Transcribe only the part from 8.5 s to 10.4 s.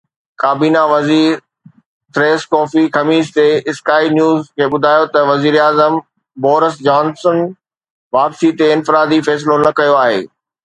تي انفرادي فيصلو نه ڪيو آهي.